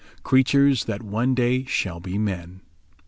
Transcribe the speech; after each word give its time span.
CREATURES 0.23 0.85
THAT 0.85 1.03
ONE 1.03 1.35
DAY 1.35 1.63
SHALL 1.65 1.99
BE 1.99 2.17
MEN. 2.17 2.61